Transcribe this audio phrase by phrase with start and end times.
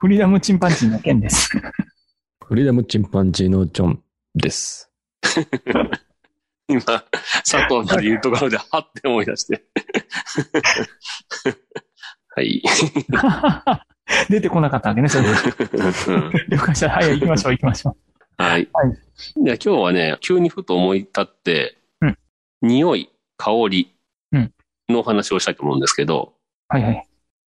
[0.00, 1.50] フリーダムチンパンジーの件です。
[2.44, 4.00] フリーダムチンパンジーのジョン
[4.32, 4.92] です。
[6.68, 6.80] 今、
[7.44, 9.64] 佐藤まで言うところで、はって思い出して。
[12.30, 12.62] はい。
[14.30, 15.30] 出てこなかったわけね、それで。
[15.30, 16.90] うん了解した。
[16.90, 17.96] はい、行きましょう、行きましょ
[18.36, 18.68] はい。
[18.72, 18.92] はい
[19.42, 22.16] で今日はね、急にふと思い立って、うん
[22.62, 23.96] 匂い、香り
[24.30, 24.52] うん
[24.88, 26.34] のお話をしたいと思うんですけど、
[26.72, 26.76] う。
[26.76, 27.07] はいはい。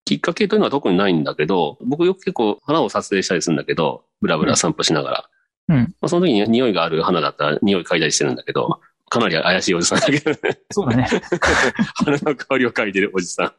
[0.09, 5.29] きっかけというのは特にないんだけど、僕よく結構花を撮影したりするんだけど、ブラブラ散歩しながら。
[5.69, 10.39] うんまあ、その時に匂いがある花だったら匂い嗅いだりしてるんだけど、かなり怪しいおじさんだけどね。
[10.71, 11.07] そうだね。
[11.97, 13.53] 花の香りを嗅いでるおじさん。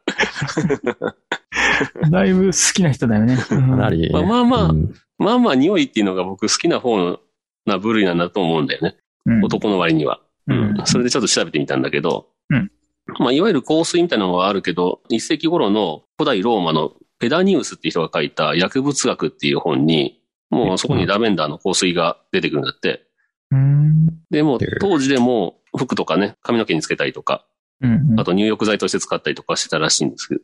[2.09, 3.38] だいぶ好きな人だよね。
[3.52, 4.09] うんかなり。
[4.11, 7.20] まあまあまあうんまあまあ匂いっていうのが僕好きな方
[7.67, 8.95] な部類なんだと思うんだよね。
[9.27, 10.20] うん男の割には。
[10.47, 10.86] ううんん。
[10.88, 12.72] それでちょっと調べてみたんだけど、うん
[13.20, 23.06] まあいわゆる香水みたいなのはあるけど、一世紀頃の古代ローマのペダニウスっていう人が書いた薬物学っていう本に、もうそこにラベンダーの香水が出てくるんだって。
[23.52, 24.08] うん。
[24.30, 27.46] でも当時でも服とかね、髪の毛につけたりとか、
[27.82, 28.20] うん。
[28.20, 30.42] あと入浴剤として使ったりとかしてたらしいんですけど。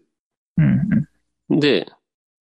[1.50, 1.60] うん。
[1.60, 1.88] で、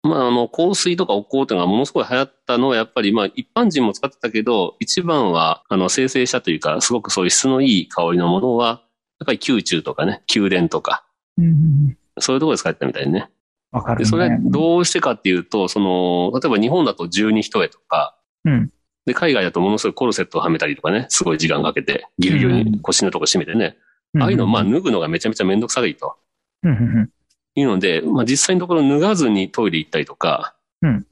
[0.02, 8.80] まあ、あの、香水とかお香っていうのがものすごい流行ったのは、やっぱり、まあ、一般人も使ってたけど、一番は、あの、生成したというか、すごくそういう質のいい香りのものは、や
[9.24, 11.04] っぱり宮中とかね、宮殿とか、
[11.38, 11.98] うん。
[12.20, 13.20] そういうところで使ってたみたいね。
[13.20, 13.28] で、
[13.72, 14.06] わかるね。
[14.06, 18.72] それはどうしてかっていうと、その、例えば日本だと十二一重とか、うん。
[19.06, 23.78] で、海外だとものすごいコルセットをはめたりとかね、すごい時間かけて、ぎゅうぎゅうに腰のとこ締めてね、
[24.20, 26.18] ああいうのをまあ脱ぐのがめちゃめちゃめんどくさいと。
[26.64, 26.72] うん。
[26.72, 27.10] うん。
[27.56, 31.08] いうので、まあ実際のところ脱がずにトイレ行ったりとか、うん。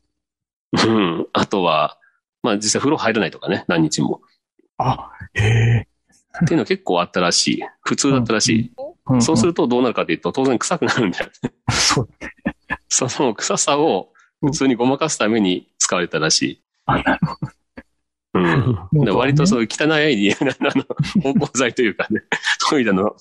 [0.74, 1.28] うん。
[1.34, 1.98] あとは、
[2.44, 4.22] まあ実際風呂入らないとかね、何日も。
[4.78, 5.88] あ、へえ。
[6.44, 7.64] っていうの結構あったらしい。
[7.82, 8.72] 普通だったらしい。
[8.80, 8.88] うん
[9.22, 11.28] そうするとどうなるかというと、当然臭くなるんだよ。
[11.70, 12.10] そう。
[12.90, 14.10] その臭さを
[14.42, 16.64] 普通にごまかすために使われたらしい。
[16.86, 17.38] あ、なるほ
[18.34, 19.16] うん。
[19.16, 22.24] 割とそういう汚い、 あの、芳香剤というかね、
[22.70, 23.16] トイレの、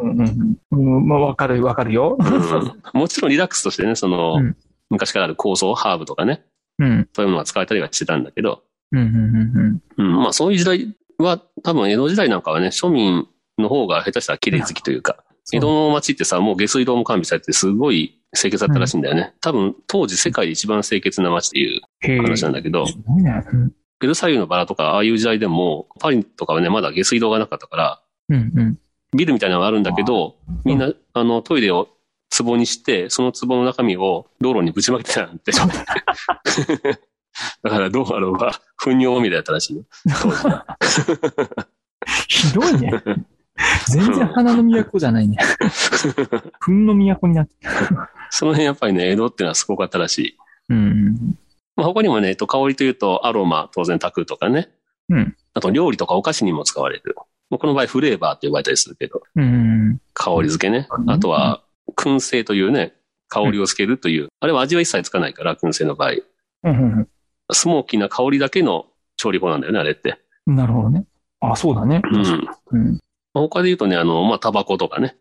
[0.00, 0.20] うん。
[0.20, 0.58] うん。
[0.72, 1.08] うん。
[1.08, 2.16] まあ、わかる、わかるよ。
[2.18, 4.56] うん、もちろんリラックスとしてね、その、うん
[4.92, 6.44] 昔からある香草、ハーブとかね、
[6.80, 7.08] うん。
[7.12, 9.00] そういうのが使われたりはしてたんだけど、うん。
[9.00, 9.82] うん。
[9.96, 13.26] うん、まあそういう時代は、多分江戸時代なんかはね、庶民
[13.58, 19.34] の方が下手したら綺麗好きというか、江戸の町ってさ、もう下水道も完備されてすごい清潔だったらしいんだよね。
[19.40, 21.80] 多分当時世界で一番清潔な町っていう。
[22.22, 22.86] 話なんだけど。
[24.00, 28.52] ベルサイユのバラとかああいう時代でも、パリとかはね、まだ下水道がなかったから、うん。
[28.54, 28.74] うん。
[28.74, 28.80] だ
[29.16, 31.88] ビルみたいなのがあるんだけど、みんな、あの、トイレを
[32.38, 35.52] 壺にして、その壺の中身を道路にぶちまけてたなんて。
[37.62, 39.84] だから道路は糞尿まみれだったらしいよ。
[40.22, 40.78] 当時は
[42.28, 43.02] ひどいね。
[43.88, 45.36] 全然花の都じゃないね。
[46.60, 47.52] 糞の都になって。
[48.30, 50.38] その辺やっぱりね、江戸っていうのはすごかったらしい。
[50.70, 51.36] うん。
[51.76, 54.70] まあ、他にもね、えっと、香りというと、アロマ、当然炊くとかね。
[55.08, 55.36] うん。
[55.54, 57.16] あと、料理とかお菓子にも使われる。
[57.50, 60.00] まあこの場合、フレーバーって呼ばれたりするけど、うん。
[60.14, 61.04] 香り付けねう。
[61.04, 61.62] んあとは、
[61.96, 62.94] 燻製というね、
[63.28, 64.28] 香りをつけるという。
[64.40, 66.12] あれは味は一切つかないから、燻製の場合。
[66.64, 67.08] うん。
[67.52, 70.18] スモーキーな香りだけの調理法なんだよね、あれって。
[70.46, 70.56] うん。
[70.56, 71.04] なるほどね。
[71.40, 72.02] あ、そうだね。
[72.10, 72.48] うん。
[72.72, 72.92] うん。
[73.32, 75.16] まあ他で言うとね、あの、まあ、タバコとかね。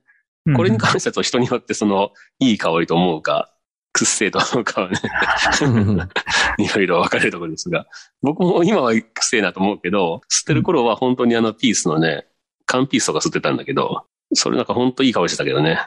[0.46, 3.54] うんこれに関しては人によってその、いい香りと思うか、
[3.92, 4.98] くっせえと思うかはね、
[6.58, 7.86] いろいろ分かれるところですが、
[8.22, 12.26] 僕も今はくせえなと思うけど、吸ってる頃は本当にあのピースのね、
[12.66, 15.80] 缶ピースとか吸ってたんだけど、それなんか本当いい香りしてたけどね。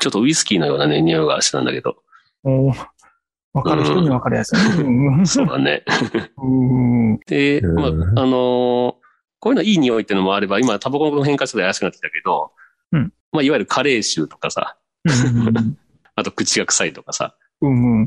[0.00, 1.96] ちょっとウイスキーのようなね、匂いがしてたんだけど。
[3.52, 4.60] わかる人にわかるやつね。
[4.82, 5.84] うん そうだね。
[6.38, 7.18] うん。
[7.26, 9.02] で、うんまあ、あのー
[9.42, 12.52] こういうのいい匂いってのもあれば、今タバコの変化ちょっと怪しくなってきたけど、
[12.92, 15.76] うんまあ、いわゆるカレー臭とかさ、うん。
[16.14, 18.02] あと口が臭いとかさ、うん。
[18.02, 18.06] うん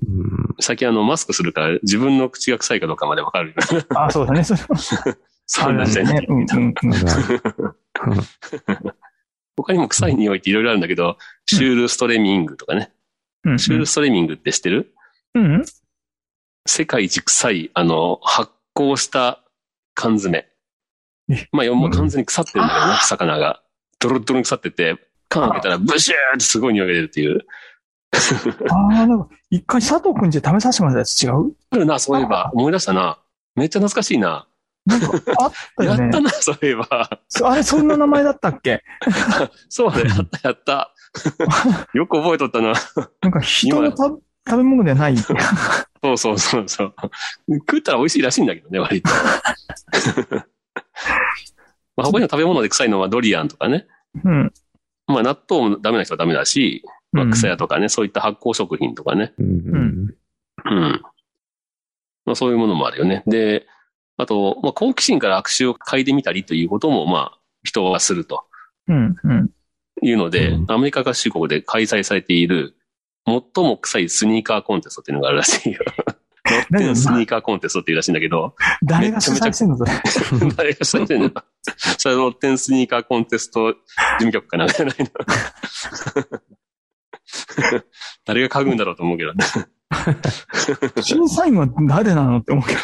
[0.62, 3.54] 最近あの、マスクするから自分の口が臭いかどうかまでわかる。
[3.96, 4.46] あ、そうだね。
[4.46, 4.78] それは
[5.46, 5.88] そんなん。
[5.88, 6.74] うん。
[9.58, 11.18] 他にも臭い匂いっていろいろあるんだけど、
[11.48, 12.92] シュールストレミングとかね。
[13.44, 13.60] うん。
[13.60, 14.94] シュールストレミングって知ってる？
[15.36, 15.66] うん。
[16.68, 19.44] 世界一臭い、あの、発酵した
[19.94, 20.48] 缶詰
[21.30, 21.48] え。
[21.52, 23.62] まあ、もう完全に腐ってるんだけどね、魚が。
[24.00, 24.98] ドロッドロに腐ってて、
[25.30, 27.46] 缶開けたらブシューってすごい匂いが出るっていう
[28.70, 31.54] ああ、なんか、一回佐藤くんちで試させてもらったやつ違う？
[31.72, 32.52] あるな、そういえば。
[32.54, 33.20] 思い出したな。
[33.56, 34.48] めっちゃ懐かしいな。
[34.86, 35.08] なんか、
[35.40, 36.20] あったよねやった。
[36.22, 37.20] な、そういえば。
[37.28, 38.84] そあれ、そんな名前だったっけ？
[39.70, 40.94] そうだ、やった、やった。
[41.94, 42.74] よく覚えとったな。
[43.22, 44.04] なんか、人のた
[44.48, 45.18] 食べ物ではない。
[45.18, 45.34] そ
[46.14, 46.94] うそうそうそう。
[47.60, 49.10] 食ったら美味しいらしいんだけどね、割と。
[51.98, 53.88] まあ、他にも食べ物で臭いのはドリアンとかね。
[54.24, 54.54] うん。
[55.08, 59.34] まあ、納豆もダメな人はダメだし、まあ、うん草屋とかね、そういった発酵食品とかね。
[59.40, 60.16] うんうん
[60.66, 61.02] うん。
[62.26, 63.24] まあ、そういうものもあるよね。
[63.28, 63.68] で、
[64.18, 68.44] あと、まあ、好奇心から悪臭を嗅いでみたりということも、まあ、人はすると
[68.88, 69.16] うん。
[69.24, 69.50] うん。
[70.02, 72.75] いうので、うんアメリカ合衆国で開催されている、
[73.26, 75.80] 最も臭いスニーカーコンテストっていうのがあるらしいよ。
[76.48, 79.92] ロッテンスニーカーコンテストっていうらしいんだけど、誰が主催してんのそれ？
[80.56, 81.32] 誰がされてんの？
[81.98, 83.80] それはロッテンスニーカーコンテスト事
[84.20, 85.08] 務局かなんかじゃないの？
[88.26, 89.44] 誰が嗅ぐんだろうと思うけどね。
[91.02, 92.80] 審査員は誰なのって思うけど。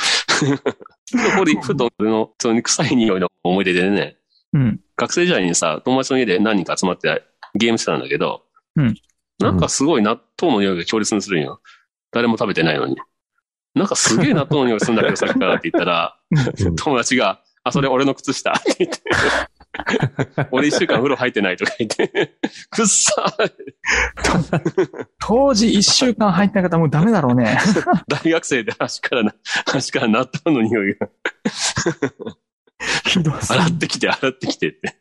[0.64, 4.18] ここでふと俺のその臭い匂いの思い出でね、
[4.54, 4.80] うん。
[4.98, 7.24] 学生時代にさ、友達の家で何人か集まって
[7.54, 8.44] ゲームしてたんだけど、
[8.76, 8.96] うん
[9.42, 11.62] なんかすごい納豆の匂いが強烈にするんよ。
[12.12, 12.98] 誰も食べてないのに。
[13.74, 19.02] なんかすげえ納豆の匂いするんだけどさっきからって言ったら、うん友達が、あ、それ俺の靴下って言って。
[20.52, 22.38] 俺一週間風呂入ってないとか言って。
[22.70, 23.52] くっさー
[25.20, 27.58] 当時一週間入ってなかったらもうダメだろうね。
[28.08, 29.34] 大学生で足からな、
[29.74, 31.08] 足から納豆の匂いが、
[33.06, 34.98] ひどす洗ってきて洗ってきてって。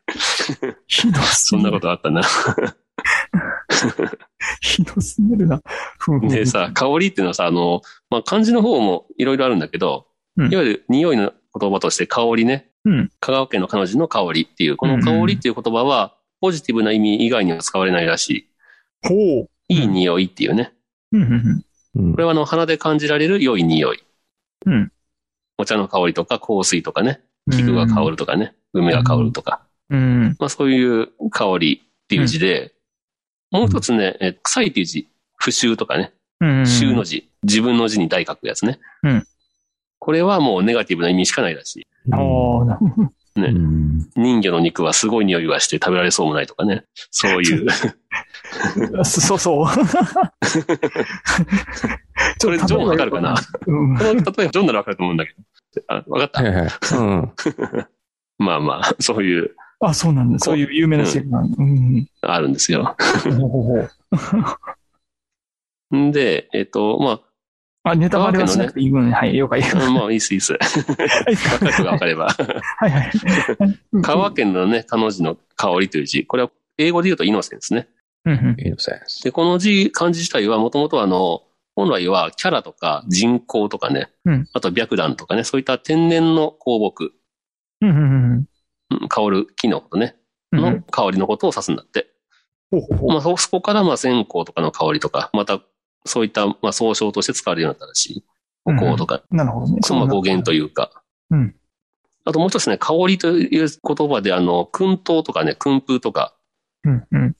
[0.87, 2.21] ひどすそんなことあったな。
[4.61, 5.61] ひどすぎるな。
[6.29, 12.69] でさ、香りっていうのはさ、あの、まあ、漢字の方もいろいろあるんだけど、うんいわゆる匂いの言葉として香りね。
[12.85, 19.07] うん香川県の彼女の香りっていう、この香りっていう言葉は、ポジティブな意味以外には使われないらしい。
[19.07, 19.49] ほう。
[19.67, 20.73] いい匂いっていうね。
[21.11, 21.63] うん
[22.13, 23.99] これはあの、鼻で感じられる良い匂い。
[24.65, 24.91] うん
[25.57, 27.21] お茶の香りとか香水とかね。
[27.51, 28.53] 菊が香るとかね。
[28.73, 29.63] 梅が香るとか。
[29.89, 30.35] うん。
[30.39, 32.73] まあそういう香りっていう字で、
[33.51, 35.07] もう一つね、え臭いっていう字。
[35.35, 36.13] 不臭とかね。
[36.39, 36.65] うん。
[36.65, 37.29] 臭の字。
[37.43, 38.79] 自分の字に大書くやつね。
[39.03, 39.27] うん
[40.03, 42.79] これはもうネガティブな意味しかないらしおーな
[43.37, 43.41] い。
[43.41, 43.47] ね。
[43.49, 46.85] うん人魚の肉はすごい匂いがして食べられそうもないとかね。
[47.11, 47.67] そういう。
[49.05, 49.67] そそうそう。
[52.39, 53.35] それ、ジョンわかるかな？
[53.67, 55.39] うんこの例えばジョンならわかると思うんだけど。
[55.87, 56.69] あ、わかったはいはい。
[56.97, 57.31] うん。
[58.45, 60.39] まあまあ、そういう、あ、そうなんだ。
[60.39, 61.57] そういう有名なシェフなんだ。
[61.57, 62.07] うん。
[62.21, 62.95] あるんですよ。
[63.23, 63.87] ほうほう
[64.17, 64.57] ほ
[65.91, 67.21] うんで、えっと、ま
[67.83, 69.11] あ、ネタバレはしなくていい分ね。
[69.13, 69.61] はい、了解。
[69.63, 70.53] あ、まあいいっすいいっす。
[70.53, 70.65] わか
[71.65, 72.29] る人がわかれば。
[72.29, 73.11] はいはい。
[74.01, 76.25] 香川県のね、彼女の香りという字。
[76.25, 77.89] これは英語で言うとイノセンスね。
[78.25, 79.23] うんうんイノセンス。
[79.23, 81.41] で、この字、漢字自体はもともとあの、
[81.75, 87.13] 本来はキャラとか人工とかね、うんあと白檀とかね、そういった天然の香木、
[87.81, 88.45] うんうんうんうん
[89.09, 90.15] 香る木のことね、
[90.51, 90.61] うん。
[90.61, 92.07] の香りのことを指すんだって。
[93.07, 95.61] まあそ、そこからまあ線香とかの香りとか、また
[96.05, 98.25] そういったまあ総称として使われるようになったらしい。
[98.65, 99.79] お香とか、なるほどね。
[99.81, 100.91] そのまあ語源というか。
[101.29, 101.55] うん
[102.23, 106.35] あともう一つね、香りという言葉であの、燻陶とかね、燻風とか、
[106.83, 107.35] うんうん。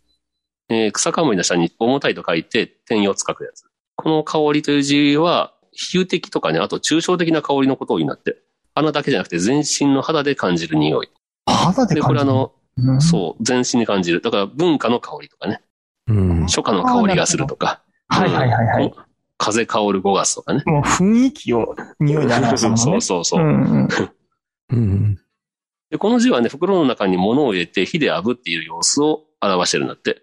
[0.69, 3.63] えー草冠の下に重たいと書いて、天四つ書くやつ。
[3.96, 8.38] この香りという字は、比喩的とかね、あと抽象的な香りのことを言うんだって。
[8.74, 11.10] 鼻だけじゃなくて全身の肌で感じる匂い。
[11.45, 14.21] で、肌で感じるこれあの、うんそう、全身に感じる。
[14.21, 15.62] だから文化の香りとかね、
[16.07, 16.41] うん。
[16.45, 17.83] 初夏の香りがするとか。
[18.07, 18.86] はいはいはいはい。
[18.86, 18.93] うん
[19.43, 20.62] 風香る5月とかね。
[20.67, 22.81] もう雰囲気を匂いで表したもんね。
[22.83, 23.43] そうそうそう。
[23.43, 23.88] んうん。
[24.69, 25.19] うん。
[25.89, 30.21] で、この字はね、袋の中に物を入れて火で炙っている様子を表してるんだって。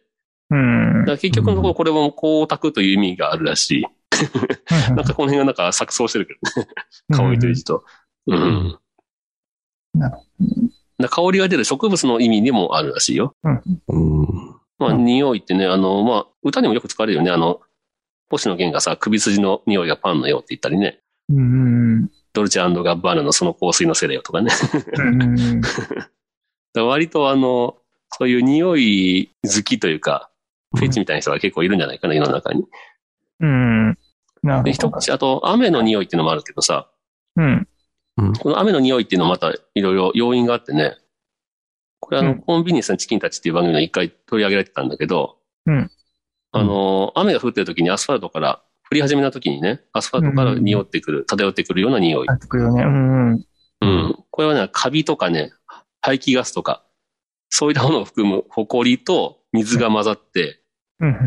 [0.50, 3.86] うんだから結局のところこれも光沢という意味があるらしい。
[4.94, 6.68] なんかこの辺がなんか錯綜してるけどね。
[7.10, 7.84] 香りという字と。
[8.28, 8.38] うん。
[8.38, 8.78] ん
[9.94, 10.22] なるだから
[11.06, 13.34] 香りが出る植物の意味にもあるらしいよ。
[13.44, 13.62] うん。
[14.78, 17.30] まあ、うん匂いってね、あの、まあ、歌にもよく使われるよね。
[17.30, 17.60] あの、
[18.30, 21.00] 星野源がさ、首筋の匂いがパンのようって言ったりね。
[21.30, 22.08] うん。
[22.32, 24.50] ドルチェガッバーナのその香水のせいだよとかね。
[24.98, 25.60] うん。
[26.86, 27.76] 割とあの、
[28.10, 30.30] そういう匂い好きというか、
[30.76, 32.64] フェチみたいな人が結構いるんじゃないかな、世の中に。
[33.40, 33.88] うん。
[33.88, 33.94] な
[34.42, 34.70] で、るほど。
[34.70, 36.88] 一口、あと、雨の匂いっていうのもあるけどさ、
[37.36, 37.68] うん。
[38.40, 40.96] この雨の匂いっていうのはまたいろいろ要因があってね、
[42.00, 45.90] これあの、うんコンビニエンスのチキンたちっていう番組の一回取り上げられてたんだけど、うん
[46.52, 52.26] あの、雨が降ってる時にアスファルトから、降り始めの時にね、アスファルトから匂ってくる、漂ってくるような匂い。
[52.72, 52.82] ね。
[52.82, 53.32] うん。
[53.80, 54.24] うん。
[54.30, 55.52] これはね、カビとかね、
[56.00, 56.84] 排気ガスとか、
[57.50, 60.62] そういったものを含む埃と水が混ざって。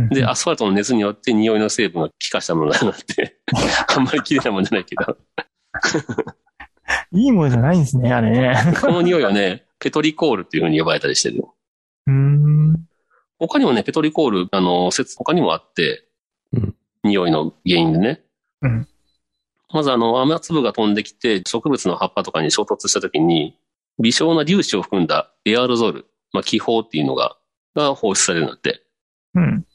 [0.10, 3.40] で、アスファルトの熱によって匂いの成分が気化したものになって、
[3.96, 5.18] あんまり綺麗なもんじゃないけど、
[7.12, 8.56] いいものじゃないんですね、あれね。
[8.82, 11.56] この匂いはね、ペトリコールっていう風に呼ばれたりしてるよ。
[12.08, 12.88] うーん。
[13.40, 16.06] 他にもね、ペトリコール、あの、説、他にもあって、
[16.54, 18.22] うん匂いの原因でね。
[18.62, 18.88] うん
[19.74, 23.58] まずあの、雨粒が飛んできて、植物の葉っぱとかに衝突した時に、
[24.00, 27.38] 微小な粒子を含んだエアロゾル、まあ、気泡っていうのが、
[27.74, 28.84] が放出されるんだって。
[29.34, 29.66] うん。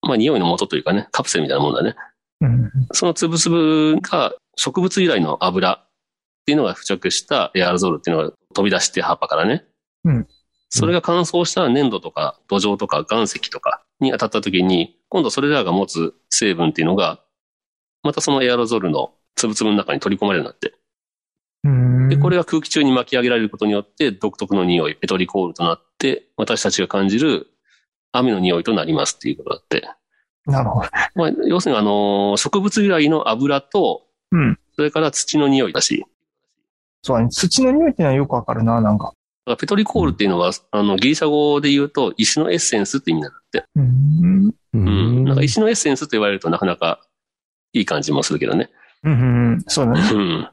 [0.00, 1.94] まあ、匂いの元というかね、カプセルみたいなもんだね。
[2.40, 2.70] うん。
[2.92, 5.85] その粒々が植物由来の油
[6.46, 9.64] っていうのが付着したエアロゾルっていうのが飛び出して葉っぱからね。
[10.04, 10.28] うん
[10.68, 17.20] それが乾燥した粘土とか土壌とか岩石とかに当たった時に、今度それらが持つ成分っていうのが、
[18.02, 20.78] またそのエアロゾルの粒々の中に取り込まれるようになって。
[21.64, 22.08] うん。
[22.08, 27.46] で、これが空気中に巻き上げられることによって独特の匂い、ペトリコールとなって、私たちが感じる
[28.12, 29.88] 雨の匂いとなりますっていうことだって。
[30.46, 30.88] なるほど。
[31.14, 34.58] まあ、要するにあの、植物由来の油と、うん。
[34.74, 36.04] それから土の匂いだし、
[37.06, 37.28] そうだね。
[37.30, 39.12] 土の匂いってのはよくわかるな、なんか。
[39.60, 43.64] ペトリコールっていうのは、あの、ギリシャ語で言うと、石のエッセンスって意味なんだって。
[43.76, 44.48] うん。
[44.48, 45.24] ううん。
[45.24, 47.00] なんか石のエッセンスと言われるとなかなか
[47.72, 48.70] いい感じもするけどね。
[49.04, 49.12] うん。
[49.12, 49.14] う
[49.52, 49.64] ん。
[49.68, 50.00] そうだね。
[50.12, 50.48] うん。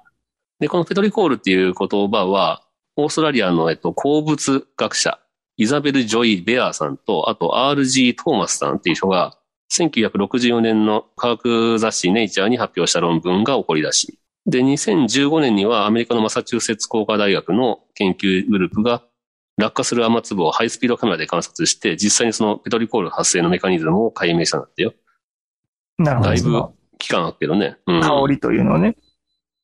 [0.60, 2.62] で、このペトリコールっていう言葉は、
[2.96, 5.18] オーストラリアの、えっと、鉱物学者、
[5.58, 8.16] イザベル・ジョイ・ベアーさんと、あと R.G.
[8.16, 9.40] トーマスさんっていう人が、
[9.72, 19.04] 1964年の科学雑誌ネイチャーに発表した論文が起こり出し、で、2015年にはアメリカのマサチューセッツ工科大学の研究グループが
[19.58, 24.94] 落下する雨粒をハイスピードカメラで観察して、実際にそのペトリコール発生のメカニズムを解明したんだってよ。
[25.98, 26.30] なるほど。
[26.30, 26.64] だいぶ
[26.98, 27.78] 期間あるけどね。
[27.88, 28.02] うん。
[28.02, 28.98] 香りというのをね、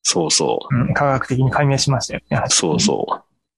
[0.03, 0.75] そうそう。
[0.75, 2.55] うん、科学的に解明しましたよって話。
[2.55, 3.05] そうそ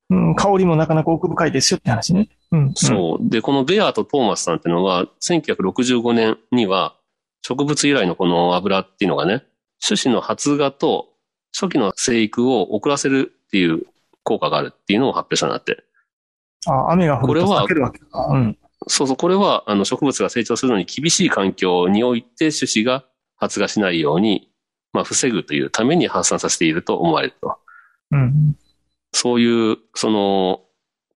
[0.10, 0.16] う。
[0.16, 0.18] う。
[0.18, 2.30] うん、香りもなかなか奥深いですよって話ね。
[2.52, 2.74] うん。
[2.76, 3.30] そう。
[3.30, 6.96] で、このベアーとトーマスさんっていうのが、1965年には、
[7.44, 9.44] 植物由来のこの油っていうのがね、
[9.86, 11.11] 種子の発芽と
[11.54, 13.84] 初期の生育を遅らせるっていう
[14.24, 15.84] 効果があるっていうのを発表したんだって。
[16.68, 18.28] あ、雨が降ると避けるわけか。
[18.28, 18.58] うん。
[18.88, 23.06] そうそう、これは、あの、植物が成長するのに厳しい環境において種子が
[23.36, 24.52] 発芽しないように、
[24.94, 27.58] まあ、防ぐというために発散させていると思われると。
[28.12, 28.56] うん。
[29.14, 30.62] そういう、その、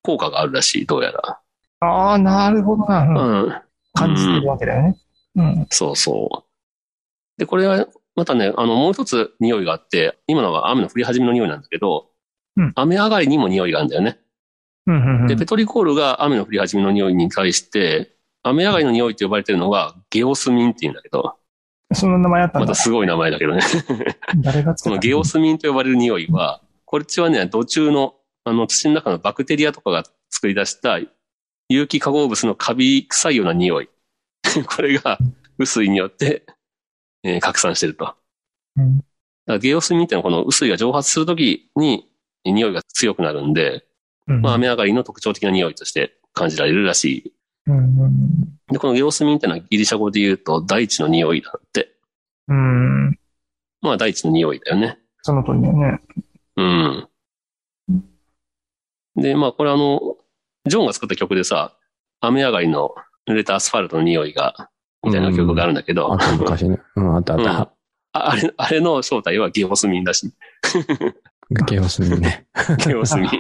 [0.03, 1.41] 効果があるらしい、どうやら。
[1.81, 3.03] ああ、なるほどな。
[3.03, 3.61] うんうん。
[3.95, 4.97] 感じてるわけだよね。
[5.37, 5.67] うん。
[5.71, 7.39] そうそう。
[7.39, 12.11] で、これは、またね、あの、もう一つ匂いがあって、今のは雨の降り始めの匂いなんだけど、
[12.57, 14.21] うん雨上がりにも匂いがあるんだよね。
[14.87, 14.97] うん。
[14.97, 18.13] うんうんで、ペトリコールが雨の降り始めの匂いに対して、
[18.45, 21.35] 雨上がりの匂いと呼ばれてるのがゲオスミンっていうんだけど、
[21.93, 22.75] その名前あったまた。
[22.75, 23.63] すごい名前だけどね。
[24.37, 24.99] 誰がこの？
[25.01, 30.99] ゲオスミンと呼ばれる匂いは、こっちはね、土中の、あの、土の中のバクテリアとかが作り出した
[31.69, 33.89] 有機化合物のカビ臭いような匂い。
[34.77, 35.19] これが、
[35.59, 36.45] 雨水によって、
[37.25, 38.15] えー拡散してると。
[38.77, 39.07] うんだか
[39.55, 42.09] らゲオスミンってのはこの雨水が蒸発するときに
[42.47, 43.85] 匂いが強くなるんで、
[44.27, 47.33] うんまあ雨上がりの特徴的な匂いとして感じられるらしい。
[47.67, 47.97] うん。
[48.69, 51.95] で、このゲオスミンってのはギリシャ語で言うと大地の匂いだって。
[52.49, 53.19] うん。
[53.81, 54.99] まあ大地の匂いだよね。
[55.23, 56.01] その通りだよね。
[56.57, 57.09] うん。
[59.17, 60.01] で、まあこれあの、
[60.67, 61.77] ジョンが作った曲でさ、
[62.21, 62.95] 雨上がりの
[63.29, 64.71] 濡れたアスファルトの匂いが、
[65.05, 66.81] みたいな曲があるんだけど、あった昔ね。
[66.97, 67.61] うん、あったあっうんた。
[67.61, 70.33] ああれ、あれの正体はゲオスミンだし。
[71.67, 72.47] ゲオスミンね。
[72.87, 73.31] ゲオスミン。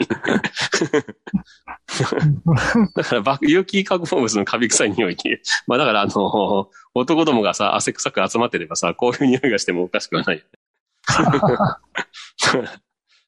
[2.94, 5.38] だから、バ有機化合物のカビ臭い匂いに。
[5.66, 10.44] まあだから、あの、男どもがさ、汗臭く集まってればさ、こういう匂いがしてもおかしくはない。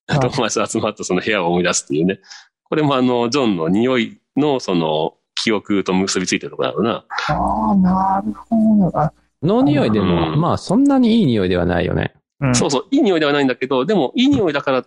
[0.09, 2.21] 友達と集まったその部屋を思い出すっていうね。
[2.65, 5.16] これもあの、ジョンの匂いのその、
[5.47, 7.05] 記憶と結びついてるところだろうな。
[7.29, 8.99] ああ、なるほど。
[8.99, 9.13] あ
[9.45, 12.15] の匂いでも、うんまあそんなにいい匂いではないよね。
[12.41, 12.55] うん。
[12.57, 14.85] そうそう、いい匂いではないんだけど、でも、いい匂いだから、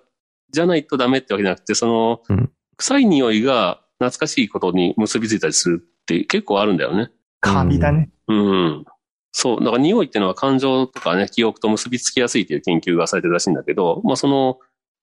[0.51, 7.11] じゃないとダメってわけじゃなくて、その、うん臭い匂いが懐かしいことに結びついたりするって結構あるんだよね。
[7.41, 8.09] カビだね。
[8.29, 8.85] うん。
[9.33, 9.59] そう。
[9.59, 14.59] だから匂いっていうのは感情とかね、記憶と結びつきやすいという研究がされてるらしいんだけど、まあその、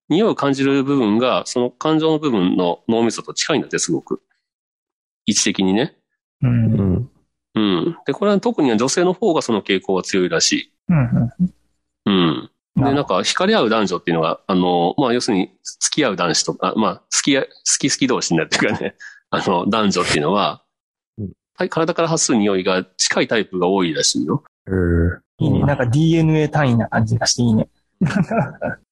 [0.08, 4.22] 匂いを感じる部分が、その感情の部分の脳みそと近いんだって、すごく。
[5.26, 5.96] 位置的にね。
[6.42, 6.48] う。
[6.48, 7.10] うんん。
[7.54, 7.96] うん。
[8.06, 10.72] で、これは特に女性の方がその傾向が強いらしい。
[10.88, 11.32] うん。
[12.06, 12.50] うん。
[12.76, 18.96] で、ななんか、惹かれ合う男女っていうのが、あの、まあ、要するに、付き合う男子とか、まあ、好きや、好き好き同士になるっていうかね、
[19.30, 20.62] あの、男女っていうのは
[21.68, 24.44] 体から発する匂いが近いタイプが多いらしいよ。
[24.66, 25.60] うんいいね。
[25.60, 27.68] なんか DNA 単位な感じがしていいね。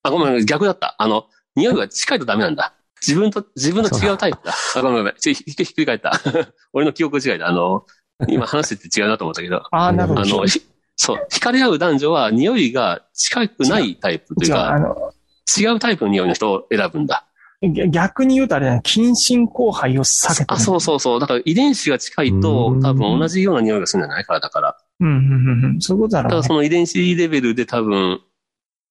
[0.03, 0.95] あ、ごめん、逆だった。
[0.99, 1.26] あの、
[1.57, 2.75] 匂いが近いとダメなんだ。
[3.06, 4.54] 自分と、自分の違うタイプだ。
[4.76, 5.14] あ、ごめんごめん。
[5.18, 6.12] ちょひっくり返った。
[6.73, 7.49] 俺の記憶違いだ。
[7.49, 7.84] あの、
[8.28, 10.20] 今話してて違うなと思ったけど、ああ、なるほど。
[10.23, 10.61] あの、ひ
[10.96, 15.12] そう、惹かれ合う男女は匂いが近くないタイプというか、の、
[15.58, 17.26] 違うタイプの匂いの人を選ぶんだ。
[17.62, 21.20] ぎ逆に言うとあれだね、近親交配を避けてあ、そうそうそう。
[21.20, 24.25] だから遺伝子が近いとうん多分同じような匂いがするんじゃない？
[24.25, 24.76] 体から。
[25.00, 25.80] うん、うん、うんうん。
[25.80, 26.37] そういうことだろうね。
[26.37, 28.20] だからその遺伝子レベルで多分、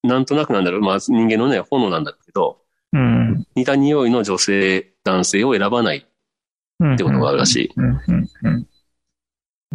[0.02, 0.80] なんとなくなんだろう。
[0.80, 2.58] まあ人間のね、炎なんだけど、
[2.94, 3.46] うん。
[3.54, 6.02] 似た匂いの女性、男性を選ばないっ
[6.80, 6.96] うん。
[6.96, 7.70] てことがあるらしい。
[7.76, 8.66] うん、うん、うん。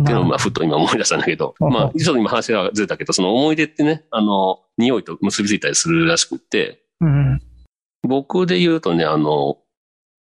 [0.02, 7.42] っていうのを、まあ、ふっと今思い出したんだけど、うんまあ、ちょっと今話がずれたけど、その思い出ってね、あの、匂いと結びついたりするらしくって、うん。
[8.04, 9.58] 僕で言うとね、あの、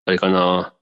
[0.06, 0.72] あれかな、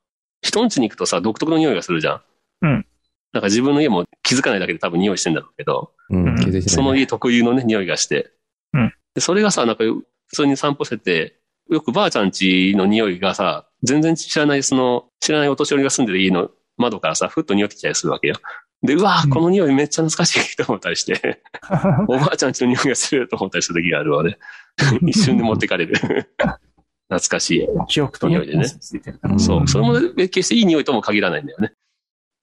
[0.42, 2.23] 人ん家に行くとさ、独特の匂いがするじゃん。
[2.62, 2.87] うん。
[3.33, 6.62] なんか自分の家も気づかないだけで多分匂いしてんだろうけど、うん。
[6.62, 8.30] その家特有のね、匂いがして。
[8.73, 11.38] うんで、それがさ、なんか普通に散歩してて、
[11.71, 18.37] よくばあちゃん家の匂いがさ、全然知らない、その、知らないお年寄りが住んでる家の窓からさ、ふっと匂ってきたりするわけよ。
[18.83, 21.42] で、うわうんこの匂いめっちゃ懐かしいと思ったりして、
[22.09, 24.38] おばあちゃん家の匂いがすると思ったりする時があるわね。
[25.06, 25.94] 一瞬で持ってかれる。
[27.09, 27.68] 懐かしい。
[27.88, 28.64] 記憶と匂いでね
[29.38, 29.68] そう。
[29.68, 31.73] それも決していい匂いとも限らないんだよね。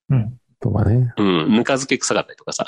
[0.09, 0.39] うん。
[0.59, 1.13] とかね。
[1.17, 1.51] うん。
[1.51, 2.65] ぬか漬け臭かったりとかさ。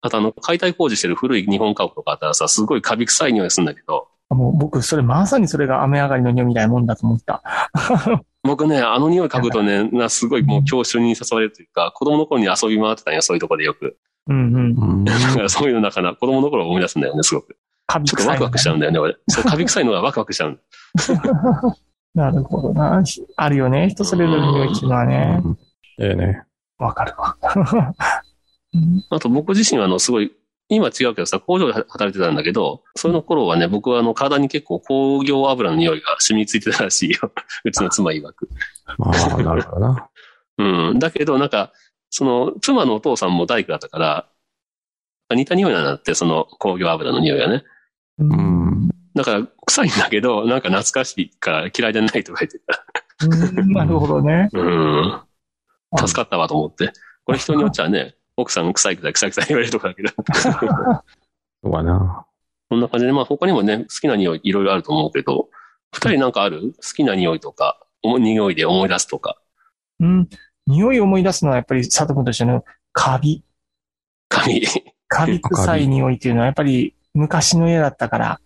[0.00, 7.42] あとあの、解体工事してる古い日本家屋とかあったらさ、すごいカビ臭い匂いがするんだけど、もう僕、それまさにそれが雨上がりの匂いみたいなもんだと思った。
[8.42, 13.96] 僕ね、あの匂い嗅ぐとね、なすごいもう教習に誘われるというか、子供の頃に遊び回ってたんや、そういうとこでよく。
[14.26, 14.74] うんうん。
[14.76, 15.04] うん。
[15.04, 17.56] だからそういうの中な、子供の頃を思い出すんだよね、すごく。
[17.86, 19.16] カビちょっとワクワクしちゃうんだよね、俺。
[19.28, 20.60] そう、カビ臭いのがワクワクしちゃう。
[22.14, 23.02] なるほどな。
[23.36, 23.88] あるよね。
[23.88, 25.40] 人それぞれの匂いっていうのはね。
[25.44, 25.58] うん
[25.98, 26.42] ええね。
[26.78, 27.36] わかるわ。
[28.74, 30.32] うんあと僕自身はあの、すごい、
[30.68, 37.32] 今違うけどさ、工場で働いてたんだけど、その頃はね、僕はあの、体に結構工業油の匂いが染みついてたらしいよ。
[37.64, 38.48] うちの妻曰く。
[38.98, 40.08] まあ、なるほどな。
[40.58, 40.98] うん。
[40.98, 41.72] だけど、なんか、
[42.08, 44.28] その、妻のお父さんも大工だったから、
[45.34, 47.64] 似た匂いなんだって、その工業油の匂いがね。
[48.18, 48.88] ううん。
[49.14, 52.84] だから、臭いんだけど、なんか懐かしいから嫌いじゃないとか言ってた。
[53.26, 54.48] うん なるほどね。
[54.52, 55.20] うん。
[55.96, 56.92] 助かったわと思って。
[57.24, 60.08] これ人によっちゃね、奥さん臭い臭い臭い臭い言われるとこだけど。
[60.08, 60.50] そ
[61.68, 62.26] うかな。
[62.70, 65.48] そんな感じで、まあ他にもね、好きな匂いいろいろあると思うけど、
[65.92, 66.74] 二人なんかある？
[66.74, 69.36] 好きな匂いとか、お匂いで思い出すとか、
[70.00, 70.28] うん。
[70.66, 73.44] 匂いを思い出すのはやっぱり佐藤君と一緒のカビ。
[74.28, 74.62] 髪。
[75.06, 78.40] カビ臭い匂いっていうのはやっぱり昔の家だったから、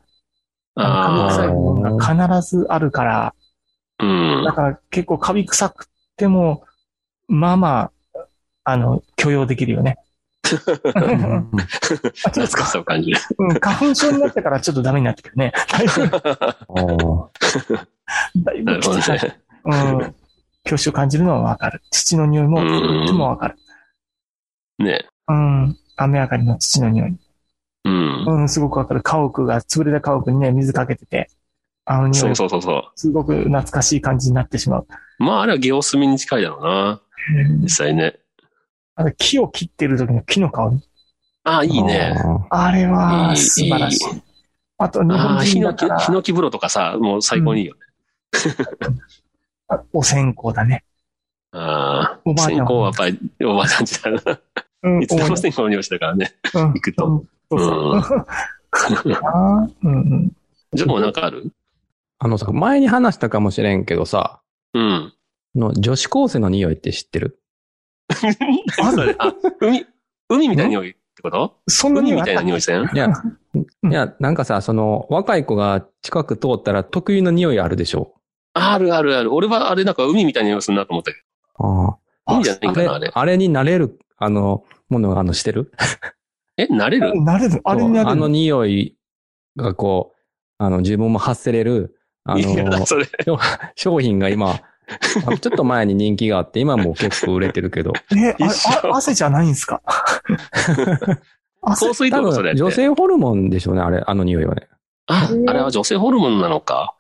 [0.75, 3.35] カビあ臭いものが必ずあるから、
[3.99, 4.53] あ、うんだ。
[4.53, 6.65] から結構カビ臭くても、
[7.29, 7.93] まあまあ、
[8.71, 9.97] あの、許容できるよね。
[10.95, 11.51] うん。
[11.51, 13.19] 懐かしさを感じる。
[13.39, 15.55] うん、花粉症になってからちょっとダメになってくるね。
[15.57, 16.03] だいぶ、
[16.69, 17.31] あ
[18.37, 19.13] だいぶきつい。
[19.13, 19.41] ね。
[19.65, 20.15] うん。
[20.65, 21.81] 教師を感じるのはわかる。
[21.91, 22.69] 土の匂いも、うん。
[22.69, 23.57] とってもわかる。
[24.81, 25.07] ね。
[25.29, 25.79] うん。
[25.97, 27.17] 雨上がりの土の匂い。
[27.85, 28.25] うん。
[28.27, 29.01] うん、すごくわかる。
[29.01, 31.31] 家屋が、潰れた家屋にね、水かけてて、
[31.87, 34.87] あの匂そうい、そうそうすごく懐かしい感じになってしまう。
[35.19, 37.01] まあ、あれはゲオスミに近いだろうな。
[37.63, 38.19] 実際ね。
[38.99, 40.81] あと木を切ってる時の木の香り。
[41.45, 42.15] ああ、いいね。
[42.51, 44.23] あれいは素晴らしいいい。
[44.77, 47.81] あと、日あ本人だからヒノキ風呂とかさ、もう最高にいいよね。
[49.69, 50.85] あお線香だね。
[51.53, 54.41] ああ、おばあちゃん線香はやっぱりおばあちゃんちだな。
[54.83, 56.35] うんいつでも線香の匂いしてたからね。
[56.55, 58.27] うん行くとうんそうそう。
[59.23, 60.33] あーうんうん。
[60.75, 61.53] ジョンもなんかある？
[62.19, 64.41] あのさ、前に話したかもしれんけどさ、
[64.75, 65.13] うん。
[65.55, 67.41] の女子高生の匂いって知ってる？
[68.81, 69.87] あそれあ、海、
[70.29, 71.57] 海みたいな匂いってこと？
[71.69, 72.77] そんな海みたいな匂いあったっけ？
[72.77, 72.97] 匂いせん？
[72.97, 73.07] いや、
[73.55, 78.15] うんいや、なんかさ、その、若い子が近く通ったら特有の匂いあるでしょ
[78.55, 79.35] あるあるある。
[79.35, 81.19] 俺はあれなんか海みたいな匂いするなと思ったけ
[81.59, 81.99] あど。
[82.27, 82.71] 海じゃないあ。
[82.71, 83.11] あれんかな、あれ。
[83.15, 85.73] あれになれる、あの、ものが、あの、してる？
[86.57, 87.21] え、慣れる？
[87.23, 87.61] なれる？
[87.65, 88.11] あれになれる。
[88.11, 88.97] あの匂い
[89.57, 90.19] がこう、
[90.59, 93.07] あの、自分も発せれる、あの、それ。
[93.75, 94.63] 商品が今、あ
[95.41, 99.83] ちょっと前に人気があって、今もう結構売れてるけど、え、 あ一緒あ汗じゃないんすか？
[101.63, 104.69] 汗香水とそれ女性ホルモンでしょうね、あれ、あの匂いはね。
[105.07, 106.95] あ、あれは女性ホルモンなのか？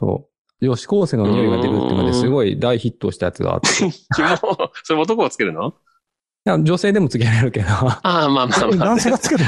[0.00, 0.26] そ
[0.60, 0.64] う。
[0.64, 3.68] 女子高生の匂いが出るっていうのですごい大ヒットしたやつがあって。
[4.84, 5.74] それ男をつけるの？
[6.44, 8.76] や女性でもつけられるけど、ああ、まあまあまあ。
[8.76, 9.44] 男性がつける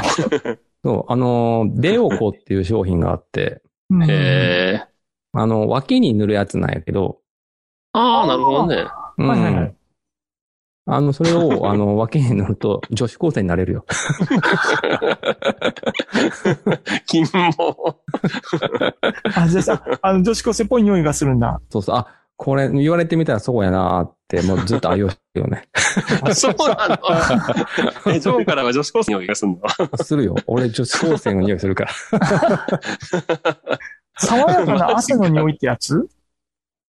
[0.85, 4.85] そう、あの、デオコっていう商品があって、のへえ。
[5.33, 7.20] あの、脇に塗るやつなんやけど、
[7.92, 8.87] ああ、なるほどね。
[9.18, 9.74] うんはいはいはい
[10.90, 13.85] あの、それを、 あの、脇に塗ると女子高生になれるよ。
[17.07, 17.27] キモ。
[19.35, 21.61] あ、じゃあさ、あの、女子高生っぽい匂いがするんだ。
[21.68, 22.07] そうそう、あ、
[22.38, 25.68] これ言われてみたらそうやなーって、もうずっと愛用してるよね。
[26.33, 26.98] そうなの？
[28.14, 29.59] え、ジョンからは女子高生の匂いがするの？
[30.05, 30.35] するよ。
[30.46, 31.90] 俺女子高生の匂いするから。
[34.16, 36.09] 爽やかな汗の匂いってやつ？